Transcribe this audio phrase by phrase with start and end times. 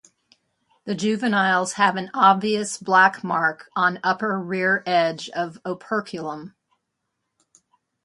[0.85, 6.55] The juveniles have an obvious black mark on upper rear edge of operculum.